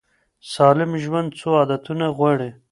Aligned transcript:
سالم 0.53 0.91
ژوند 1.03 1.29
څو 1.39 1.49
عادتونه 1.59 2.05
غواړي. 2.17 2.49